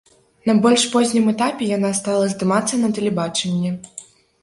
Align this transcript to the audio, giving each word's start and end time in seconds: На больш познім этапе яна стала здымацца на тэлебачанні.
На 0.49 0.55
больш 0.63 0.85
познім 0.93 1.29
этапе 1.35 1.69
яна 1.77 1.93
стала 2.01 2.33
здымацца 2.35 2.83
на 2.83 2.93
тэлебачанні. 3.01 3.79